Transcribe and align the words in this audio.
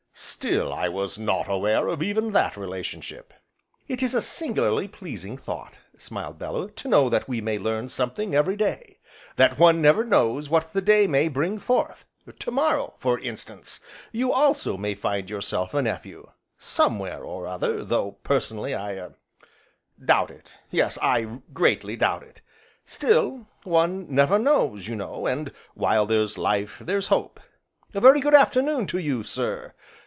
Still, 0.13 0.73
I 0.73 0.89
was 0.89 1.19
not 1.19 1.47
aware 1.47 1.87
of 1.87 2.01
even 2.01 2.31
that 2.31 2.57
relationship." 2.57 3.31
"It 3.87 4.01
is 4.01 4.15
a 4.15 4.23
singularly 4.23 4.87
pleasing 4.87 5.37
thought," 5.37 5.75
smiled 5.99 6.39
Bellew, 6.39 6.67
"to 6.71 6.87
know 6.87 7.09
that 7.09 7.27
we 7.29 7.41
may 7.41 7.59
learn 7.59 7.89
something 7.89 8.33
every 8.33 8.55
day, 8.55 8.97
that 9.35 9.59
one 9.59 9.83
never 9.83 10.03
knows 10.03 10.49
what 10.49 10.73
the 10.73 10.81
day 10.81 11.05
may 11.05 11.27
bring 11.27 11.59
forth; 11.59 12.05
to 12.39 12.49
morrow, 12.51 12.95
for 12.97 13.19
instance, 13.19 13.81
you 14.11 14.33
also 14.33 14.77
may 14.77 14.95
find 14.95 15.29
yourself 15.29 15.75
a 15.75 15.81
nephew 15.83 16.27
somewhere 16.57 17.23
or 17.23 17.45
other, 17.45 17.83
though, 17.85 18.13
personally, 18.23 18.73
I 18.73 18.93
er 18.93 19.15
doubt 20.03 20.31
it, 20.31 20.51
yes, 20.71 20.97
I 21.03 21.41
greatly 21.53 21.95
doubt 21.95 22.23
it; 22.23 22.41
still, 22.83 23.45
one 23.63 24.07
never 24.09 24.39
knows, 24.39 24.87
you 24.87 24.95
know, 24.95 25.27
and 25.27 25.51
while 25.75 26.07
there's 26.07 26.35
life, 26.35 26.79
there's 26.81 27.07
hope. 27.07 27.39
A 27.93 27.99
very 28.01 28.19
good 28.21 28.33
afternoon 28.33 28.87
to 28.87 28.97
you, 28.97 29.21
sir. 29.21 29.75